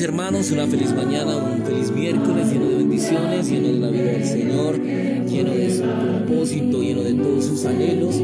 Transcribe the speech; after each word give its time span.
hermanos, 0.00 0.50
una 0.50 0.66
feliz 0.66 0.92
mañana, 0.92 1.36
un 1.36 1.64
feliz 1.64 1.90
miércoles 1.90 2.52
lleno 2.52 2.68
de 2.68 2.76
bendiciones, 2.76 3.48
lleno 3.48 3.68
de 3.68 3.78
la 3.78 3.88
vida 3.88 4.04
del 4.04 4.24
Señor, 4.24 4.80
lleno 4.80 5.50
de 5.52 5.70
su 5.70 5.82
propósito, 5.82 6.82
lleno 6.82 7.02
de 7.02 7.14
todos 7.14 7.44
sus 7.46 7.64
anhelos. 7.64 8.16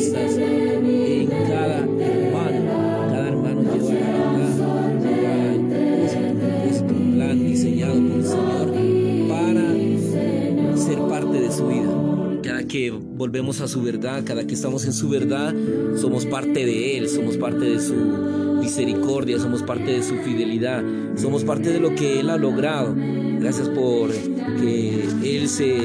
que 12.71 12.91
volvemos 12.91 13.61
a 13.61 13.67
su 13.67 13.83
verdad, 13.83 14.23
cada 14.25 14.47
que 14.47 14.55
estamos 14.55 14.85
en 14.85 14.93
su 14.93 15.09
verdad, 15.09 15.53
somos 15.97 16.25
parte 16.25 16.65
de 16.65 16.97
Él, 16.97 17.09
somos 17.09 17.37
parte 17.37 17.65
de 17.65 17.81
su 17.81 17.95
misericordia, 17.95 19.41
somos 19.41 19.65
parte 19.65 19.91
de 19.91 20.03
su 20.05 20.15
fidelidad, 20.19 20.85
somos 21.17 21.43
parte 21.43 21.71
de 21.71 21.81
lo 21.81 21.97
que 21.97 22.21
Él 22.21 22.31
ha 22.31 22.37
logrado. 22.37 22.95
Gracias 22.97 23.69
por 23.71 24.11
que 24.13 25.03
Él 25.25 25.49
se 25.49 25.79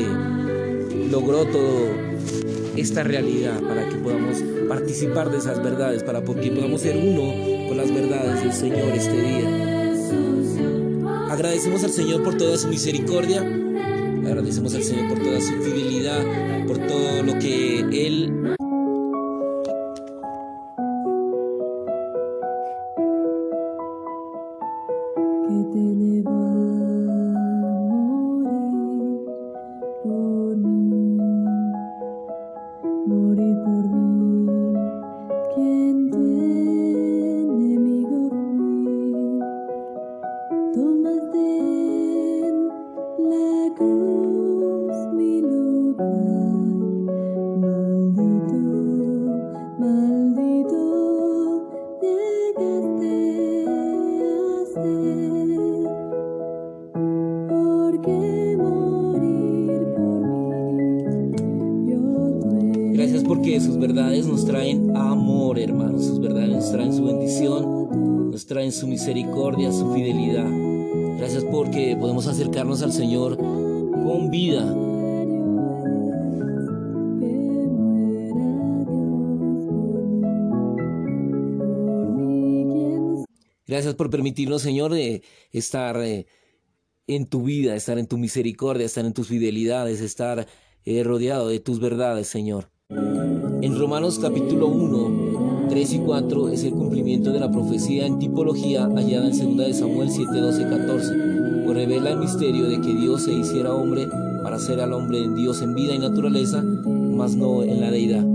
logró 1.09 1.45
todo 1.45 1.87
esta 2.75 3.01
realidad 3.03 3.59
para 3.61 3.89
que 3.89 3.95
podamos 3.95 4.43
participar 4.69 5.31
de 5.31 5.39
esas 5.39 5.63
verdades, 5.63 6.03
para 6.03 6.21
que 6.21 6.51
podamos 6.51 6.81
ser 6.81 6.97
uno 6.97 7.67
con 7.67 7.77
las 7.77 7.91
verdades 7.91 8.43
del 8.43 8.53
Señor 8.53 8.89
este 8.93 9.21
día. 9.21 9.71
Agradecemos 11.31 11.83
al 11.83 11.91
Señor 11.91 12.23
por 12.23 12.37
toda 12.37 12.57
su 12.57 12.67
misericordia, 12.67 13.43
agradecemos 14.25 14.73
al 14.75 14.83
Señor 14.83 15.09
por 15.09 15.19
toda 15.19 15.39
su 15.39 15.53
fidelidad, 15.61 16.23
por 16.67 16.77
todo 16.79 17.23
lo 17.23 17.37
que 17.39 17.79
Él 17.79 18.55
Gracias 62.95 63.25
porque 63.25 63.59
sus 63.59 63.77
verdades 63.77 64.25
nos 64.25 64.45
traen 64.45 64.95
amor, 64.95 65.59
hermanos. 65.59 66.05
Sus 66.05 66.21
verdades 66.21 66.47
nos 66.47 66.71
traen 66.71 66.95
su 66.95 67.03
bendición, 67.03 68.31
nos 68.31 68.45
traen 68.45 68.71
su 68.71 68.87
misericordia, 68.87 69.69
su 69.73 69.93
fidelidad. 69.93 70.49
Gracias 71.17 71.43
porque 71.43 71.97
podemos 71.99 72.25
acercarnos 72.25 72.81
al 72.83 72.93
Señor 72.93 73.35
con 73.35 74.31
vida. 74.31 74.63
Gracias 83.67 83.93
por 83.95 84.09
permitirnos, 84.09 84.61
Señor, 84.61 84.95
eh, 84.95 85.21
estar 85.51 86.01
eh, 86.01 86.27
en 87.07 87.25
tu 87.25 87.43
vida, 87.43 87.75
estar 87.75 87.99
en 87.99 88.07
tu 88.07 88.17
misericordia, 88.17 88.85
estar 88.85 89.03
en 89.03 89.13
tus 89.13 89.27
fidelidades, 89.27 89.99
estar 89.99 90.47
eh, 90.85 91.03
rodeado 91.03 91.49
de 91.49 91.59
tus 91.59 91.81
verdades, 91.81 92.27
Señor. 92.27 92.74
En 92.95 93.77
Romanos 93.77 94.19
capítulo 94.19 94.67
1, 94.67 95.67
3 95.69 95.93
y 95.93 95.99
4 95.99 96.49
es 96.49 96.63
el 96.63 96.71
cumplimiento 96.71 97.33
de 97.33 97.39
la 97.39 97.51
profecía 97.51 98.05
en 98.05 98.19
tipología 98.19 98.87
hallada 98.87 99.29
en 99.29 99.57
2 99.57 99.67
de 99.67 99.73
Samuel 99.73 100.09
7, 100.09 100.31
12, 100.31 100.63
14, 100.69 101.13
pues 101.65 101.75
revela 101.75 102.11
el 102.11 102.19
misterio 102.19 102.69
de 102.69 102.79
que 102.79 102.93
Dios 102.93 103.23
se 103.23 103.33
hiciera 103.33 103.73
hombre 103.73 104.07
para 104.43 104.59
ser 104.59 104.79
al 104.79 104.93
hombre 104.93 105.27
Dios 105.35 105.61
en 105.61 105.75
vida 105.75 105.93
y 105.93 105.99
naturaleza, 105.99 106.63
mas 106.63 107.35
no 107.35 107.63
en 107.63 107.81
la 107.81 107.91
deidad. 107.91 108.34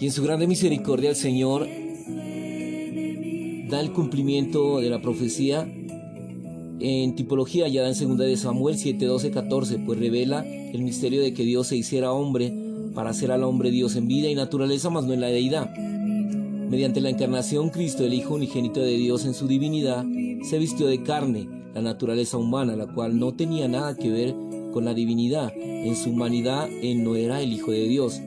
Y 0.00 0.06
en 0.06 0.12
su 0.12 0.22
grande 0.22 0.46
misericordia 0.46 1.10
el 1.10 1.16
Señor 1.16 1.68
da 3.68 3.80
el 3.80 3.92
cumplimiento 3.92 4.80
de 4.80 4.88
la 4.88 5.02
profecía 5.02 5.70
en 6.80 7.14
tipología 7.14 7.66
hallada 7.66 7.92
en 7.92 8.16
2 8.16 8.18
de 8.18 8.36
Samuel 8.38 8.78
7, 8.78 9.04
12, 9.04 9.30
14, 9.30 9.78
pues 9.80 9.98
revela 9.98 10.44
el 10.46 10.82
misterio 10.82 11.20
de 11.20 11.34
que 11.34 11.44
Dios 11.44 11.66
se 11.66 11.76
hiciera 11.76 12.12
hombre 12.12 12.52
para 12.94 13.10
hacer 13.10 13.30
al 13.30 13.44
hombre 13.44 13.70
Dios 13.70 13.94
en 13.96 14.08
vida 14.08 14.30
y 14.30 14.34
naturaleza, 14.34 14.88
mas 14.88 15.04
no 15.04 15.12
en 15.12 15.20
la 15.20 15.28
deidad. 15.28 15.70
Mediante 15.76 17.02
la 17.02 17.10
encarnación, 17.10 17.68
Cristo, 17.68 18.04
el 18.04 18.14
Hijo 18.14 18.34
unigénito 18.34 18.80
de 18.80 18.96
Dios 18.96 19.26
en 19.26 19.34
su 19.34 19.46
divinidad, 19.46 20.04
se 20.42 20.58
vistió 20.58 20.86
de 20.86 21.02
carne, 21.02 21.46
la 21.74 21.82
naturaleza 21.82 22.38
humana, 22.38 22.74
la 22.74 22.86
cual 22.86 23.18
no 23.18 23.34
tenía 23.34 23.68
nada 23.68 23.94
que 23.96 24.08
ver 24.08 24.34
con 24.72 24.86
la 24.86 24.94
divinidad. 24.94 25.52
En 25.54 25.94
su 25.94 26.10
humanidad, 26.10 26.68
Él 26.82 27.04
no 27.04 27.16
era 27.16 27.42
el 27.42 27.52
Hijo 27.52 27.72
de 27.72 27.86
Dios. 27.86 28.20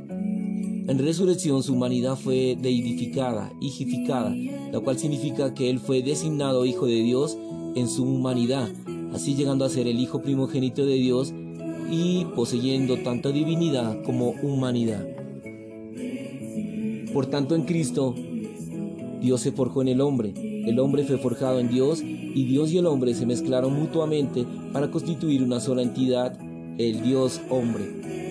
En 0.85 0.99
resurrección 0.99 1.63
su 1.63 1.73
humanidad 1.73 2.17
fue 2.17 2.57
deidificada, 2.59 3.53
hijificada, 3.61 4.35
la 4.71 4.81
cual 4.81 4.99
significa 4.99 5.53
que 5.53 5.69
Él 5.69 5.79
fue 5.79 6.01
designado 6.03 6.65
Hijo 6.65 6.87
de 6.87 7.01
Dios 7.01 7.37
en 7.75 7.87
su 7.87 8.03
humanidad, 8.03 8.69
así 9.13 9.33
llegando 9.33 9.63
a 9.63 9.69
ser 9.69 9.87
el 9.87 9.97
Hijo 9.97 10.21
primogénito 10.21 10.85
de 10.85 10.95
Dios 10.95 11.33
y 11.89 12.25
poseyendo 12.35 12.97
tanto 12.97 13.31
divinidad 13.31 14.03
como 14.03 14.31
humanidad. 14.43 15.07
Por 17.13 17.27
tanto, 17.27 17.55
en 17.55 17.63
Cristo, 17.63 18.13
Dios 19.21 19.39
se 19.39 19.53
forjó 19.53 19.83
en 19.83 19.87
el 19.87 20.01
hombre, 20.01 20.33
el 20.35 20.79
hombre 20.79 21.05
fue 21.05 21.17
forjado 21.17 21.61
en 21.61 21.69
Dios 21.69 22.01
y 22.01 22.43
Dios 22.43 22.73
y 22.73 22.79
el 22.79 22.87
hombre 22.87 23.13
se 23.13 23.25
mezclaron 23.25 23.73
mutuamente 23.73 24.45
para 24.73 24.91
constituir 24.91 25.43
una 25.43 25.61
sola 25.61 25.81
entidad, 25.81 26.37
el 26.77 27.03
Dios 27.03 27.39
hombre. 27.49 28.22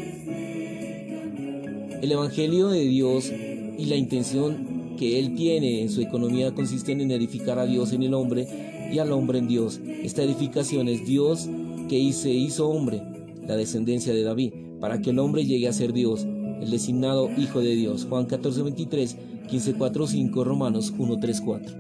El 2.03 2.11
Evangelio 2.11 2.67
de 2.67 2.81
Dios 2.81 3.31
y 3.31 3.85
la 3.85 3.95
intención 3.95 4.97
que 4.99 5.21
Él 5.21 5.37
tiene 5.37 5.83
en 5.83 5.89
su 5.89 6.01
economía 6.01 6.53
consisten 6.53 7.01
en 7.01 7.13
edificar 7.13 7.61
a 7.61 7.65
Dios 7.65 7.93
en 7.93 8.03
el 8.03 8.13
hombre 8.13 8.89
y 8.93 8.99
al 8.99 9.13
hombre 9.13 9.39
en 9.39 9.47
Dios. 9.47 9.81
Esta 10.03 10.25
edificación 10.25 10.89
es 10.89 11.07
Dios 11.07 11.49
que 11.89 12.13
se 12.13 12.31
hizo 12.31 12.69
hombre, 12.69 13.05
la 13.47 13.55
descendencia 13.55 14.13
de 14.13 14.25
David, 14.25 14.53
para 14.81 15.01
que 15.01 15.11
el 15.11 15.21
hombre 15.21 15.45
llegue 15.45 15.69
a 15.69 15.73
ser 15.73 15.93
Dios, 15.93 16.25
el 16.25 16.73
designado 16.73 17.31
Hijo 17.39 17.61
de 17.61 17.77
Dios. 17.77 18.05
Juan 18.11 18.27
14, 18.27 18.63
23, 18.63 19.17
15, 19.49 19.75
4, 19.75 20.07
5, 20.09 20.43
Romanos 20.43 20.93
1, 20.99 21.21
3, 21.21 21.41
4. 21.41 21.77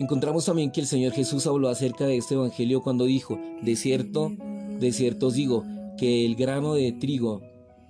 Encontramos 0.00 0.44
también 0.46 0.72
que 0.72 0.80
el 0.80 0.88
Señor 0.88 1.12
Jesús 1.12 1.46
habló 1.46 1.68
acerca 1.68 2.06
de 2.06 2.16
este 2.16 2.34
Evangelio 2.34 2.82
cuando 2.82 3.04
dijo, 3.04 3.38
de 3.62 3.76
cierto, 3.76 4.32
de 4.80 4.90
cierto 4.90 5.28
os 5.28 5.34
digo, 5.34 5.64
que 5.96 6.24
el 6.24 6.36
grano 6.36 6.74
de 6.74 6.92
trigo 6.92 7.42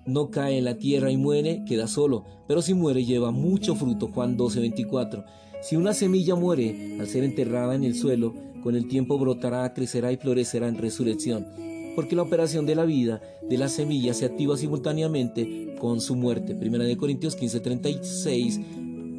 no 0.07 0.31
cae 0.31 0.59
en 0.59 0.65
la 0.65 0.79
tierra 0.79 1.11
y 1.11 1.17
muere, 1.17 1.65
queda 1.67 1.89
solo, 1.89 2.25
pero 2.47 2.63
si 2.63 2.75
muere 2.75 3.05
lleva 3.05 3.31
mucho 3.31 3.75
fruto. 3.75 4.09
Juan 4.09 4.37
12, 4.37 4.61
24. 4.61 5.25
Si 5.63 5.77
una 5.77 5.95
semilla 5.95 6.35
muere 6.35 6.97
al 7.01 7.09
ser 7.09 7.25
enterrada 7.25 7.75
en 7.75 7.85
el 7.85 7.95
suelo, 7.95 8.35
con 8.63 8.77
el 8.77 8.89
tiempo 8.89 9.19
brotará, 9.19 9.73
crecerá 9.75 10.13
y 10.13 10.17
florecerá 10.17 10.69
en 10.69 10.79
resurrección, 10.79 11.47
porque 11.95 12.17
la 12.17 12.23
operación 12.23 12.67
de 12.67 12.75
la 12.75 12.85
vida 12.85 13.21
de 13.49 13.59
la 13.59 13.69
semilla 13.69 14.15
se 14.15 14.27
activa 14.27 14.57
simultáneamente 14.57 15.77
con 15.81 16.01
su 16.01 16.15
muerte. 16.17 16.55
Primera 16.55 16.85
de 16.85 16.97
Corintios 16.97 17.37
15, 17.37 17.61
36, 17.61 18.61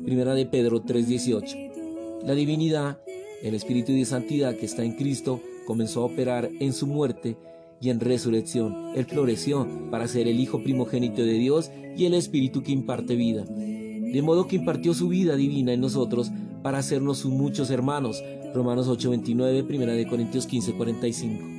Primera 0.06 0.34
de 0.34 0.46
Pedro 0.46 0.82
3, 0.82 1.08
18. 1.08 1.58
La 2.26 2.34
divinidad, 2.34 3.00
el 3.44 3.56
Espíritu 3.56 3.94
de 3.94 4.06
Santidad 4.06 4.56
que 4.56 4.66
está 4.66 4.84
en 4.84 4.94
Cristo, 4.94 5.42
comenzó 5.66 6.02
a 6.02 6.06
operar 6.06 6.50
en 6.60 6.74
su 6.74 6.88
muerte 6.88 7.38
y 7.82 7.90
en 7.90 8.00
resurrección. 8.00 8.92
Él 8.96 9.06
floreció 9.06 9.68
para 9.92 10.08
ser 10.08 10.28
el 10.28 10.40
Hijo 10.40 10.64
primogénito 10.64 11.22
de 11.22 11.34
Dios 11.34 11.72
y 11.98 12.06
el 12.06 12.14
Espíritu 12.14 12.64
que 12.64 12.72
imparte 12.72 13.16
vida. 13.16 13.44
De 13.44 14.22
modo 14.22 14.48
que 14.48 14.56
impartió 14.56 14.94
su 14.94 15.10
vida 15.10 15.36
divina 15.36 15.74
en 15.74 15.82
nosotros 15.82 16.32
para 16.64 16.80
hacernos 16.80 17.20
sus 17.20 17.32
muchos 17.32 17.70
hermanos. 17.70 18.24
Romanos 18.54 18.88
8:29, 18.88 19.64
1 19.64 19.94
de 19.94 20.08
Corintios 20.08 20.48
15:45. 20.48 21.58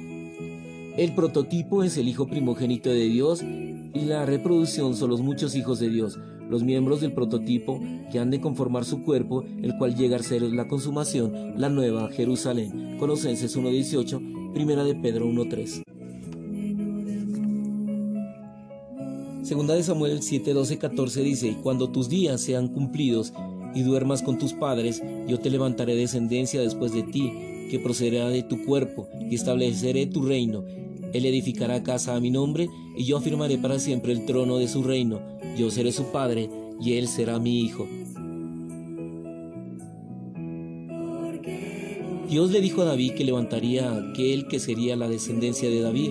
El 0.96 1.14
prototipo 1.14 1.84
es 1.84 1.96
el 1.96 2.08
hijo 2.08 2.26
primogénito 2.26 2.90
de 2.90 3.08
Dios 3.08 3.42
y 3.42 4.00
la 4.06 4.26
reproducción 4.26 4.96
son 4.96 5.10
los 5.10 5.22
muchos 5.22 5.54
hijos 5.54 5.78
de 5.78 5.90
Dios, 5.90 6.18
los 6.50 6.64
miembros 6.64 7.00
del 7.00 7.12
prototipo 7.12 7.80
que 8.10 8.18
han 8.18 8.30
de 8.30 8.40
conformar 8.40 8.84
su 8.84 9.02
cuerpo, 9.04 9.44
el 9.62 9.76
cual 9.76 9.94
llega 9.94 10.16
a 10.16 10.22
ser 10.22 10.42
la 10.42 10.66
consumación, 10.66 11.54
la 11.56 11.68
nueva 11.68 12.10
Jerusalén. 12.10 12.96
Colosenses 12.98 13.56
1:18, 13.56 14.20
1 14.54 14.84
de 14.84 14.94
Pedro 14.96 15.26
1:3. 15.26 15.82
Segunda 19.48 19.74
de 19.74 19.82
Samuel 19.82 20.20
7, 20.20 20.52
12, 20.52 20.76
14 20.76 21.22
dice, 21.22 21.56
Cuando 21.62 21.88
tus 21.88 22.10
días 22.10 22.38
sean 22.38 22.68
cumplidos 22.68 23.32
y 23.74 23.80
duermas 23.80 24.20
con 24.20 24.38
tus 24.38 24.52
padres, 24.52 25.02
yo 25.26 25.40
te 25.40 25.48
levantaré 25.48 25.94
descendencia 25.94 26.60
después 26.60 26.92
de 26.92 27.02
ti, 27.02 27.32
que 27.70 27.80
procederá 27.82 28.28
de 28.28 28.42
tu 28.42 28.62
cuerpo, 28.66 29.08
y 29.30 29.36
estableceré 29.36 30.04
tu 30.04 30.20
reino. 30.20 30.66
Él 31.14 31.24
edificará 31.24 31.82
casa 31.82 32.14
a 32.14 32.20
mi 32.20 32.28
nombre, 32.28 32.68
y 32.94 33.04
yo 33.04 33.16
afirmaré 33.16 33.56
para 33.56 33.78
siempre 33.78 34.12
el 34.12 34.26
trono 34.26 34.58
de 34.58 34.68
su 34.68 34.82
reino. 34.82 35.22
Yo 35.56 35.70
seré 35.70 35.92
su 35.92 36.12
padre, 36.12 36.50
y 36.78 36.98
él 36.98 37.08
será 37.08 37.38
mi 37.38 37.60
hijo. 37.60 37.88
Dios 42.28 42.50
le 42.50 42.60
dijo 42.60 42.82
a 42.82 42.84
David 42.84 43.12
que 43.14 43.24
levantaría 43.24 43.90
a 43.92 44.10
aquel 44.10 44.46
que 44.46 44.60
sería 44.60 44.94
la 44.94 45.08
descendencia 45.08 45.70
de 45.70 45.80
David, 45.80 46.10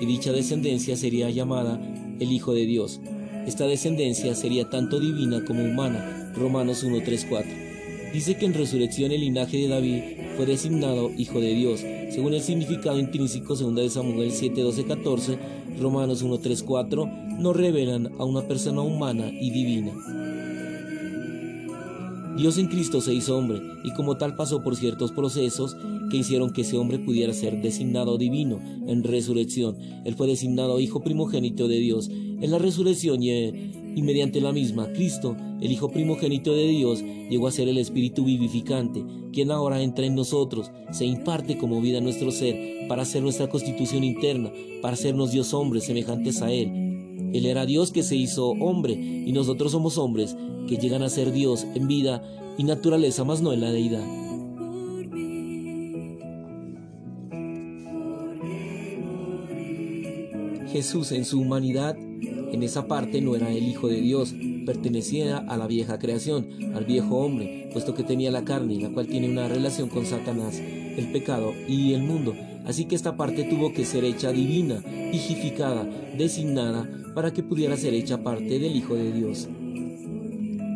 y 0.00 0.06
dicha 0.06 0.32
descendencia 0.32 0.96
sería 0.96 1.28
llamada 1.28 1.78
el 2.20 2.32
Hijo 2.32 2.54
de 2.54 2.66
Dios. 2.66 3.00
Esta 3.46 3.66
descendencia 3.66 4.34
sería 4.34 4.68
tanto 4.68 5.00
divina 5.00 5.44
como 5.44 5.64
humana. 5.64 6.32
Romanos 6.34 6.82
1, 6.82 6.98
3, 7.04 7.26
4. 7.28 7.50
Dice 8.12 8.36
que 8.36 8.46
en 8.46 8.54
resurrección 8.54 9.12
el 9.12 9.20
linaje 9.20 9.58
de 9.58 9.68
David 9.68 10.02
fue 10.36 10.46
designado 10.46 11.10
Hijo 11.16 11.40
de 11.40 11.54
Dios, 11.54 11.80
según 12.10 12.34
el 12.34 12.40
significado 12.40 12.98
intrínseco 12.98 13.54
2 13.54 13.74
de 13.74 13.90
Samuel 13.90 14.32
7, 14.32 14.60
12, 14.60 14.84
14, 14.84 15.38
Romanos 15.80 16.22
1, 16.22 16.38
3, 16.38 16.62
4, 16.62 17.06
nos 17.38 17.56
revelan 17.56 18.10
a 18.18 18.24
una 18.24 18.42
persona 18.42 18.80
humana 18.80 19.28
y 19.28 19.50
divina. 19.50 19.92
Dios 22.38 22.56
en 22.56 22.68
Cristo 22.68 23.00
se 23.00 23.12
hizo 23.12 23.36
hombre 23.36 23.60
y 23.82 23.92
como 23.94 24.16
tal 24.16 24.36
pasó 24.36 24.62
por 24.62 24.76
ciertos 24.76 25.10
procesos 25.10 25.76
que 26.08 26.18
hicieron 26.18 26.52
que 26.52 26.60
ese 26.60 26.78
hombre 26.78 27.00
pudiera 27.00 27.32
ser 27.32 27.60
designado 27.60 28.16
divino 28.16 28.60
en 28.86 29.02
resurrección. 29.02 29.76
Él 30.04 30.14
fue 30.14 30.28
designado 30.28 30.78
Hijo 30.78 31.00
primogénito 31.02 31.66
de 31.66 31.80
Dios 31.80 32.08
en 32.08 32.48
la 32.52 32.58
resurrección 32.58 33.20
y, 33.24 34.02
mediante 34.02 34.40
la 34.40 34.52
misma 34.52 34.92
Cristo, 34.92 35.36
el 35.60 35.72
Hijo 35.72 35.90
primogénito 35.90 36.52
de 36.54 36.68
Dios, 36.68 37.02
llegó 37.02 37.48
a 37.48 37.52
ser 37.52 37.68
el 37.68 37.78
Espíritu 37.78 38.24
vivificante, 38.24 39.02
quien 39.32 39.50
ahora 39.50 39.82
entra 39.82 40.06
en 40.06 40.14
nosotros, 40.14 40.70
se 40.92 41.06
imparte 41.06 41.58
como 41.58 41.80
vida 41.80 41.98
a 41.98 42.02
nuestro 42.02 42.30
ser 42.30 42.86
para 42.86 43.02
hacer 43.02 43.20
nuestra 43.20 43.48
constitución 43.48 44.04
interna, 44.04 44.52
para 44.80 44.94
hacernos 44.94 45.32
Dios 45.32 45.52
hombres 45.54 45.86
semejantes 45.86 46.40
a 46.40 46.52
Él. 46.52 46.87
Él 47.32 47.46
era 47.46 47.66
Dios 47.66 47.90
que 47.90 48.02
se 48.02 48.16
hizo 48.16 48.50
hombre 48.50 48.94
y 48.94 49.32
nosotros 49.32 49.72
somos 49.72 49.98
hombres 49.98 50.36
que 50.68 50.76
llegan 50.76 51.02
a 51.02 51.08
ser 51.08 51.32
Dios 51.32 51.66
en 51.74 51.88
vida 51.88 52.22
y 52.58 52.64
naturaleza, 52.64 53.24
más 53.24 53.40
no 53.40 53.52
en 53.52 53.60
la 53.60 53.70
deidad. 53.70 54.04
Jesús 60.70 61.12
en 61.12 61.24
su 61.24 61.40
humanidad, 61.40 61.96
en 61.96 62.62
esa 62.62 62.86
parte 62.86 63.20
no 63.20 63.34
era 63.34 63.50
el 63.50 63.66
Hijo 63.66 63.88
de 63.88 64.00
Dios, 64.00 64.34
pertenecía 64.66 65.38
a 65.38 65.56
la 65.56 65.66
vieja 65.66 65.98
creación, 65.98 66.46
al 66.74 66.84
viejo 66.84 67.16
hombre, 67.16 67.70
puesto 67.72 67.94
que 67.94 68.02
tenía 68.02 68.30
la 68.30 68.44
carne, 68.44 68.78
la 68.78 68.90
cual 68.90 69.06
tiene 69.06 69.30
una 69.30 69.48
relación 69.48 69.88
con 69.88 70.04
Satanás, 70.04 70.60
el 70.60 71.10
pecado 71.10 71.54
y 71.66 71.94
el 71.94 72.02
mundo. 72.02 72.34
Así 72.66 72.84
que 72.84 72.94
esta 72.94 73.16
parte 73.16 73.44
tuvo 73.44 73.72
que 73.72 73.86
ser 73.86 74.04
hecha 74.04 74.30
divina, 74.30 74.82
higificada, 75.10 75.84
designada, 76.18 76.86
para 77.18 77.32
que 77.32 77.42
pudiera 77.42 77.76
ser 77.76 77.94
hecha 77.94 78.22
parte 78.22 78.60
del 78.60 78.76
Hijo 78.76 78.94
de 78.94 79.10
Dios. 79.10 79.48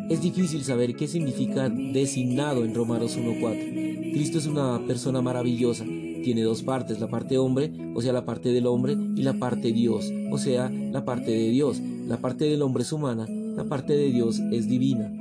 Es 0.09 0.21
difícil 0.21 0.61
saber 0.65 0.93
qué 0.93 1.07
significa 1.07 1.69
designado 1.69 2.65
en 2.65 2.75
Romanos 2.75 3.17
1.4. 3.17 4.11
Cristo 4.11 4.39
es 4.39 4.45
una 4.45 4.85
persona 4.85 5.21
maravillosa. 5.21 5.85
Tiene 5.85 6.41
dos 6.41 6.61
partes, 6.61 6.99
la 6.99 7.07
parte 7.07 7.37
hombre, 7.37 7.71
o 7.95 8.01
sea, 8.01 8.11
la 8.11 8.25
parte 8.25 8.49
del 8.49 8.67
hombre, 8.67 8.97
y 9.15 9.21
la 9.21 9.31
parte 9.31 9.71
Dios, 9.71 10.11
o 10.31 10.37
sea, 10.37 10.69
la 10.69 11.05
parte 11.05 11.31
de 11.31 11.49
Dios. 11.49 11.79
La 12.09 12.17
parte 12.17 12.43
del 12.43 12.61
hombre 12.61 12.83
es 12.83 12.91
humana, 12.91 13.25
la 13.29 13.63
parte 13.63 13.95
de 13.95 14.11
Dios 14.11 14.41
es 14.51 14.67
divina. 14.67 15.13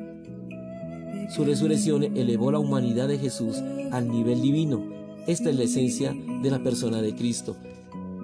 Su 1.31 1.45
resurrección 1.45 2.03
elevó 2.03 2.51
la 2.51 2.59
humanidad 2.59 3.07
de 3.07 3.19
Jesús 3.19 3.63
al 3.93 4.09
nivel 4.09 4.43
divino. 4.43 4.83
Esta 5.29 5.51
es 5.51 5.57
la 5.57 5.63
esencia 5.63 6.17
de 6.43 6.51
la 6.51 6.65
persona 6.65 7.01
de 7.01 7.15
Cristo. 7.15 7.55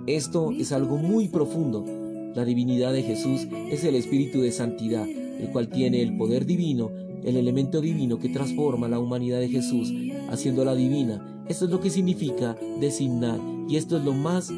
Esto 0.08 0.50
es 0.50 0.72
algo 0.72 0.96
muy 0.96 1.28
profundo. 1.28 2.07
La 2.34 2.44
divinidad 2.44 2.92
de 2.92 3.02
Jesús 3.02 3.48
es 3.70 3.84
el 3.84 3.94
espíritu 3.94 4.40
de 4.40 4.52
santidad, 4.52 5.06
el 5.06 5.50
cual 5.50 5.68
tiene 5.68 6.02
el 6.02 6.16
poder 6.16 6.46
divino, 6.46 6.90
el 7.24 7.36
elemento 7.36 7.80
divino 7.80 8.18
que 8.18 8.28
transforma 8.28 8.88
la 8.88 9.00
humanidad 9.00 9.40
de 9.40 9.48
Jesús, 9.48 9.92
haciéndola 10.30 10.74
divina. 10.74 11.44
Esto 11.48 11.64
es 11.64 11.70
lo 11.70 11.80
que 11.80 11.90
significa 11.90 12.56
designar, 12.80 13.40
y 13.68 13.76
esto 13.76 13.96
es 13.96 14.04
lo 14.04 14.12
más 14.12 14.52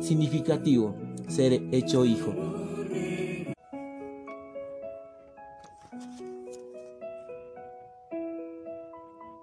significativo, 0.00 0.94
ser 1.28 1.62
hecho 1.72 2.04
hijo. 2.04 2.34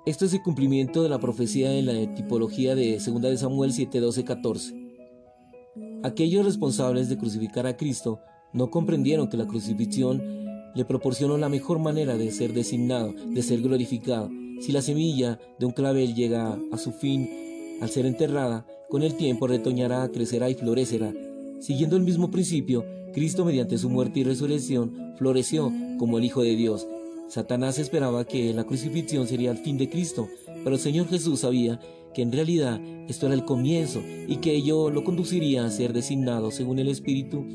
Esto 0.05 0.25
es 0.25 0.33
el 0.33 0.43
cumplimiento 0.43 1.01
de 1.01 1.09
la 1.09 1.19
profecía 1.19 1.73
en 1.73 1.87
la 1.87 2.13
tipología 2.13 2.75
de 2.75 2.99
2 2.99 3.21
de 3.21 3.37
Samuel 3.37 3.73
7, 3.73 3.99
12, 3.99 4.23
14. 4.23 4.84
Aquellos 6.05 6.45
responsables 6.45 7.09
de 7.09 7.17
crucificar 7.17 7.65
a 7.65 7.77
Cristo 7.77 8.19
no 8.53 8.69
comprendieron 8.69 9.27
que 9.27 9.37
la 9.37 9.47
crucifixión 9.47 10.21
le 10.75 10.85
proporcionó 10.85 11.35
la 11.35 11.49
mejor 11.49 11.79
manera 11.79 12.15
de 12.15 12.29
ser 12.29 12.53
designado, 12.53 13.11
de 13.11 13.41
ser 13.41 13.59
glorificado. 13.61 14.29
Si 14.61 14.71
la 14.71 14.83
semilla 14.83 15.39
de 15.57 15.65
un 15.65 15.71
clavel 15.71 16.13
llega 16.13 16.59
a 16.71 16.77
su 16.77 16.91
fin 16.91 17.27
al 17.81 17.89
ser 17.89 18.05
enterrada, 18.05 18.67
con 18.87 19.01
el 19.01 19.15
tiempo 19.15 19.47
retoñará, 19.47 20.07
crecerá 20.09 20.47
y 20.47 20.53
florecerá. 20.53 21.11
Siguiendo 21.59 21.95
el 21.95 22.03
mismo 22.03 22.29
principio, 22.29 22.85
Cristo 23.11 23.43
mediante 23.43 23.79
su 23.79 23.89
muerte 23.89 24.19
y 24.19 24.25
resurrección 24.25 25.15
floreció 25.17 25.73
como 25.97 26.19
el 26.19 26.25
Hijo 26.25 26.43
de 26.43 26.55
Dios. 26.55 26.85
Satanás 27.29 27.79
esperaba 27.79 28.25
que 28.25 28.53
la 28.53 28.65
crucifixión 28.65 29.27
sería 29.27 29.49
el 29.49 29.57
fin 29.57 29.79
de 29.79 29.89
Cristo, 29.89 30.29
pero 30.65 30.77
el 30.77 30.81
Señor 30.81 31.07
Jesús 31.07 31.41
sabía 31.41 31.79
que 32.15 32.23
en 32.23 32.31
realidad 32.31 32.81
esto 33.07 33.27
era 33.27 33.35
el 33.35 33.45
comienzo 33.45 34.01
y 34.27 34.37
que 34.37 34.55
ello 34.55 34.89
lo 34.89 35.03
conduciría 35.03 35.63
a 35.63 35.69
ser 35.69 35.93
designado 35.93 36.49
según 36.49 36.79
el 36.79 36.87
Espíritu 36.87 37.45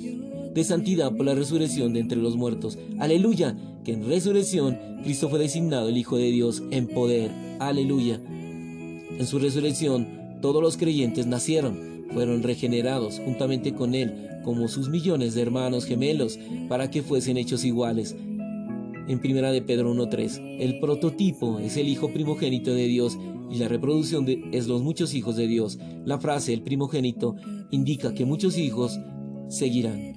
de 0.54 0.62
santidad 0.62 1.10
por 1.16 1.26
la 1.26 1.34
resurrección 1.34 1.92
de 1.92 1.98
entre 1.98 2.18
los 2.18 2.36
muertos. 2.36 2.78
Aleluya, 3.00 3.56
que 3.84 3.94
en 3.94 4.06
resurrección 4.06 4.78
Cristo 5.02 5.28
fue 5.28 5.40
designado 5.40 5.88
el 5.88 5.98
Hijo 5.98 6.18
de 6.18 6.30
Dios 6.30 6.62
en 6.70 6.86
poder. 6.86 7.32
Aleluya. 7.58 8.20
En 8.24 9.26
su 9.26 9.40
resurrección 9.40 10.38
todos 10.40 10.62
los 10.62 10.76
creyentes 10.76 11.26
nacieron, 11.26 12.06
fueron 12.12 12.44
regenerados 12.44 13.20
juntamente 13.24 13.74
con 13.74 13.96
Él 13.96 14.28
como 14.44 14.68
sus 14.68 14.88
millones 14.88 15.34
de 15.34 15.42
hermanos 15.42 15.84
gemelos 15.84 16.38
para 16.68 16.92
que 16.92 17.02
fuesen 17.02 17.38
hechos 17.38 17.64
iguales 17.64 18.14
en 19.10 19.18
primera 19.18 19.50
de 19.50 19.60
Pedro 19.60 19.92
1.3. 19.92 20.58
El 20.60 20.78
prototipo 20.78 21.58
es 21.58 21.76
el 21.76 21.88
hijo 21.88 22.12
primogénito 22.12 22.72
de 22.72 22.86
Dios 22.86 23.18
y 23.50 23.58
la 23.58 23.66
reproducción 23.66 24.24
de, 24.24 24.40
es 24.52 24.68
los 24.68 24.82
muchos 24.82 25.14
hijos 25.14 25.34
de 25.34 25.48
Dios. 25.48 25.80
La 26.04 26.20
frase 26.20 26.52
el 26.52 26.62
primogénito 26.62 27.34
indica 27.72 28.14
que 28.14 28.24
muchos 28.24 28.56
hijos 28.56 29.00
seguirán. 29.48 30.14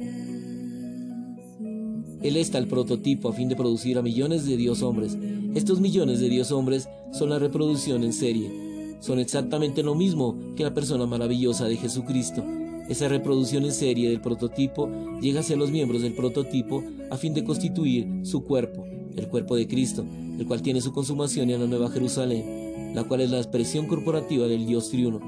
Él 2.22 2.38
está 2.38 2.60
el 2.60 2.68
prototipo 2.68 3.30
a 3.30 3.34
fin 3.34 3.50
de 3.50 3.56
producir 3.56 3.98
a 3.98 4.04
millones 4.04 4.46
de 4.46 4.58
Dios 4.58 4.84
hombres. 4.84 5.18
Estos 5.56 5.80
millones 5.82 6.20
de 6.20 6.30
Dios 6.30 6.52
hombres 6.52 6.88
son 7.12 7.32
la 7.32 7.40
reproducción 7.40 8.04
en 8.04 8.14
serie. 8.14 8.98
Son 9.00 9.18
exactamente 9.18 9.82
lo 9.82 9.96
mismo 9.96 10.38
que 10.56 10.64
la 10.64 10.76
persona 10.76 11.08
maravillosa 11.08 11.68
de 11.68 11.78
Jesucristo. 11.78 12.44
Esa 12.90 13.08
reproducción 13.08 13.64
en 13.64 13.72
serie 13.72 14.10
del 14.10 14.20
prototipo 14.20 14.90
llega 15.22 15.40
hacia 15.40 15.56
los 15.56 15.72
miembros 15.72 16.02
del 16.02 16.14
prototipo 16.14 16.84
a 17.10 17.18
fin 17.18 17.34
de 17.34 17.44
constituir 17.44 18.08
su 18.24 18.44
cuerpo, 18.44 18.86
el 19.16 19.28
cuerpo 19.30 19.56
de 19.56 19.68
Cristo, 19.68 20.06
el 20.38 20.46
cual 20.46 20.62
tiene 20.62 20.82
su 20.82 20.92
consumación 20.92 21.50
en 21.50 21.62
la 21.62 21.68
Nueva 21.68 21.90
Jerusalén, 21.90 22.94
la 22.94 23.06
cual 23.06 23.22
es 23.22 23.32
la 23.32 23.38
expresión 23.38 23.88
corporativa 23.88 24.48
del 24.48 24.66
Dios 24.66 24.90
triuno, 24.90 25.22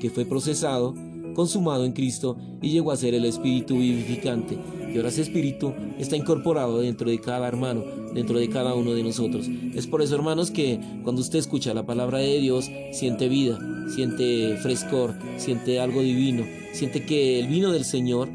que 0.00 0.10
fue 0.10 0.24
procesado, 0.24 0.94
consumado 1.34 1.84
en 1.84 1.92
Cristo 1.92 2.36
y 2.62 2.70
llegó 2.70 2.92
a 2.92 2.96
ser 2.96 3.14
el 3.14 3.24
Espíritu 3.24 3.76
vivificante. 3.76 4.56
Y 4.94 4.96
ahora 4.96 5.08
ese 5.08 5.22
Espíritu 5.22 5.74
está 5.98 6.16
incorporado 6.16 6.78
dentro 6.78 7.10
de 7.10 7.20
cada 7.20 7.48
hermano, 7.48 7.82
dentro 8.14 8.38
de 8.38 8.48
cada 8.48 8.74
uno 8.74 8.94
de 8.94 9.02
nosotros. 9.02 9.50
Es 9.74 9.88
por 9.88 10.02
eso, 10.02 10.14
hermanos, 10.14 10.52
que 10.52 10.78
cuando 11.02 11.20
usted 11.20 11.40
escucha 11.40 11.74
la 11.74 11.84
palabra 11.84 12.18
de 12.18 12.38
Dios, 12.38 12.70
siente 12.92 13.28
vida, 13.28 13.58
siente 13.92 14.56
frescor, 14.58 15.14
siente 15.36 15.80
algo 15.80 16.00
divino, 16.00 16.44
siente 16.72 17.04
que 17.04 17.40
el 17.40 17.48
vino 17.48 17.72
del 17.72 17.84
Señor 17.84 18.28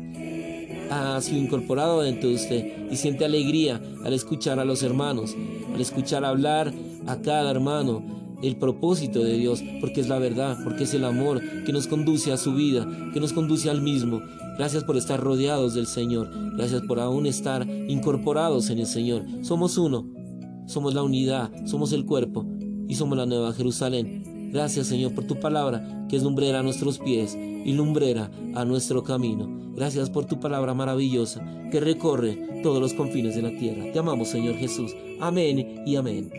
ha 0.92 1.22
sido 1.22 1.40
incorporado 1.40 2.02
dentro 2.02 2.28
de 2.28 2.36
usted 2.36 2.92
y 2.92 2.98
siente 2.98 3.24
alegría 3.24 3.82
al 4.04 4.12
escuchar 4.12 4.60
a 4.60 4.66
los 4.66 4.84
hermanos, 4.84 5.38
al 5.74 5.80
escuchar 5.80 6.26
hablar 6.26 6.74
a 7.08 7.22
cada 7.22 7.52
hermano 7.52 8.19
el 8.42 8.56
propósito 8.58 9.24
de 9.24 9.38
Dios, 9.38 9.64
porque 9.82 10.02
es 10.02 10.10
la 10.10 10.20
verdad, 10.20 10.58
porque 10.64 10.84
es 10.84 10.94
el 10.94 11.06
amor 11.06 11.42
que 11.66 11.74
nos 11.74 11.88
conduce 11.88 12.32
a 12.32 12.38
su 12.38 12.54
vida, 12.54 12.88
que 13.14 13.20
nos 13.20 13.34
conduce 13.34 13.70
al 13.70 13.82
mismo. 13.82 14.22
Gracias 14.58 14.84
por 14.84 14.98
estar 14.98 15.20
rodeados 15.20 15.74
del 15.74 15.88
Señor, 15.88 16.30
gracias 16.56 16.82
por 16.84 17.00
aún 17.00 17.26
estar 17.26 17.68
incorporados 17.88 18.70
en 18.70 18.80
el 18.80 18.88
Señor. 18.88 19.26
Somos 19.42 19.78
uno, 19.78 20.06
somos 20.68 20.94
la 20.94 21.04
unidad, 21.04 21.52
somos 21.66 21.94
el 21.94 22.06
cuerpo 22.06 22.46
y 22.88 22.96
somos 22.96 23.18
la 23.18 23.26
nueva 23.26 23.54
Jerusalén. 23.54 24.50
Gracias 24.52 24.88
Señor 24.88 25.14
por 25.14 25.26
tu 25.26 25.40
palabra, 25.40 26.08
que 26.10 26.16
es 26.16 26.24
lumbrera 26.24 26.60
a 26.60 26.64
nuestros 26.64 26.98
pies 27.00 27.38
y 27.38 27.74
lumbrera 27.74 28.32
a 28.56 28.66
nuestro 28.66 29.04
camino. 29.04 29.48
Gracias 29.76 30.10
por 30.10 30.26
tu 30.26 30.40
palabra 30.40 30.74
maravillosa, 30.74 31.42
que 31.72 31.80
recorre 31.80 32.62
todos 32.64 32.82
los 32.82 32.94
confines 32.94 33.36
de 33.36 33.44
la 33.44 33.58
tierra. 33.58 33.92
Te 33.92 34.00
amamos 34.00 34.30
Señor 34.30 34.56
Jesús. 34.56 34.96
Amén 35.20 35.84
y 35.86 35.96
amén. 35.96 36.32